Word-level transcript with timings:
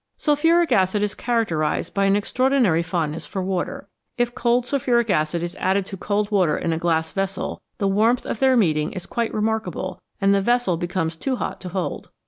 Sulphuric 0.17 0.71
acid 0.71 1.03
is 1.03 1.13
characterised 1.13 1.93
by 1.93 2.05
an 2.05 2.15
extraordinary 2.15 2.81
fondness 2.81 3.27
for 3.27 3.39
water. 3.43 3.87
If 4.17 4.33
cold 4.33 4.65
sulphuric 4.65 5.11
acid 5.11 5.43
is 5.43 5.55
added 5.57 5.85
to 5.85 5.95
cold 5.95 6.31
water 6.31 6.57
in 6.57 6.73
a 6.73 6.79
glass 6.79 7.11
vessel, 7.11 7.61
the 7.77 7.87
warmth 7.87 8.25
of 8.25 8.39
their 8.39 8.57
meeting 8.57 8.93
is^ 8.93 9.07
quite 9.07 9.31
remarkable, 9.31 10.01
and 10.19 10.33
the 10.33 10.41
vessel 10.41 10.75
becomes 10.75 11.15
too 11.15 11.35
hot 11.35 11.61
to 11.61 11.69
hold. 11.69 12.09